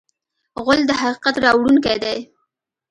غول 0.63 0.79
د 0.89 0.91
حقیقت 1.01 1.35
راوړونکی 1.45 1.95
دی. 2.03 2.17